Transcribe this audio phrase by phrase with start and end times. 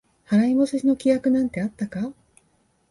[0.25, 2.11] 払い戻しの規約なんてあったか？